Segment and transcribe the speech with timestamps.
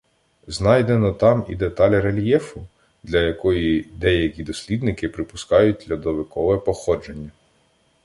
[0.55, 2.67] Знайдено там і деталь рельєфу,
[3.03, 7.31] для якої деякі дослідники припускають льодовикове походження.